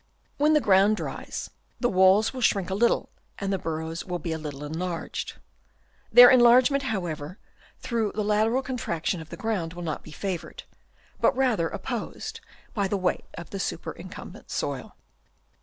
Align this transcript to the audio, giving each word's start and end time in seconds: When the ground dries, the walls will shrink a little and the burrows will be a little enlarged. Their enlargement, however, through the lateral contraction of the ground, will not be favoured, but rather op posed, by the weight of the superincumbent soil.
When 0.37 0.53
the 0.53 0.61
ground 0.61 0.97
dries, 0.97 1.51
the 1.79 1.87
walls 1.87 2.33
will 2.33 2.41
shrink 2.41 2.71
a 2.71 2.73
little 2.73 3.11
and 3.37 3.53
the 3.53 3.59
burrows 3.59 4.03
will 4.03 4.17
be 4.17 4.31
a 4.31 4.39
little 4.39 4.63
enlarged. 4.63 5.35
Their 6.11 6.31
enlargement, 6.31 6.85
however, 6.85 7.37
through 7.77 8.13
the 8.15 8.23
lateral 8.23 8.63
contraction 8.63 9.21
of 9.21 9.29
the 9.29 9.37
ground, 9.37 9.73
will 9.73 9.83
not 9.83 10.01
be 10.01 10.11
favoured, 10.11 10.63
but 11.19 11.37
rather 11.37 11.71
op 11.71 11.83
posed, 11.83 12.41
by 12.73 12.87
the 12.87 12.97
weight 12.97 13.25
of 13.35 13.51
the 13.51 13.59
superincumbent 13.59 14.49
soil. 14.49 14.95